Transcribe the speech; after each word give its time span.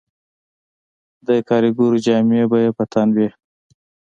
د 1.27 1.29
کاریګرو 1.49 1.97
جامې 2.05 2.43
به 2.49 2.57
یې 2.63 2.69
تن 2.91 3.09
وې 3.15 3.29